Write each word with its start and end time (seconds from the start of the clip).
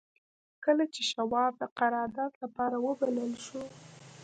کله 0.65 0.83
چې 0.93 1.01
شواب 1.11 1.51
د 1.57 1.63
قرارداد 1.79 2.33
لپاره 2.43 2.75
وبلل 2.85 3.31
شو. 3.45 3.61